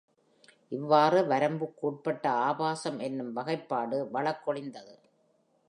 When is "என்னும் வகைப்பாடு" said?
2.99-3.99